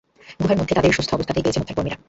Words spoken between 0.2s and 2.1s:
গুহার মধ্যে তাদের সুস্থ অবস্থাতেই পেয়েছেন উদ্ধারকর্মীরা।